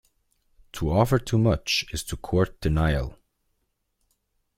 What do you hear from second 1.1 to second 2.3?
too much, is to